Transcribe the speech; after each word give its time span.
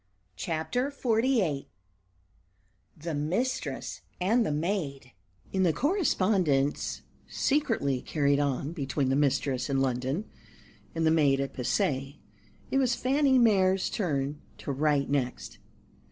CHAPTER 0.35 0.89
XLVIII 0.89 1.69
"THE 2.97 3.13
MISTRESS 3.13 4.01
AND 4.19 4.43
THE 4.43 4.51
MAID" 4.51 5.11
IN 5.53 5.61
the 5.61 5.73
correspondence 5.73 7.03
secretly 7.29 8.01
carried 8.01 8.39
on 8.39 8.71
between 8.73 9.09
the 9.09 9.15
mistress 9.15 9.69
in 9.69 9.79
London 9.79 10.25
and 10.95 11.05
the 11.05 11.11
maid 11.11 11.39
at 11.39 11.53
Passy, 11.53 12.19
it 12.71 12.79
was 12.79 12.95
Fanny 12.95 13.37
Mere's 13.37 13.91
turn 13.91 14.41
to 14.57 14.71
write 14.71 15.07
next. 15.11 15.59